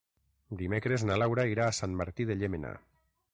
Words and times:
Dimecres 0.61 1.03
na 1.09 1.17
Laura 1.23 1.45
irà 1.51 1.67
a 1.67 1.75
Sant 1.81 1.95
Martí 2.01 2.27
de 2.31 2.39
Llémena. 2.41 2.73